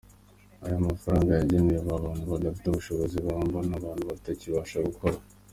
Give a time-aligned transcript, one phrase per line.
[0.63, 5.17] Ariya mafaranga yagenewe ba bantu badafite ubushobozi na mba, ba bantu batakibasha gukora.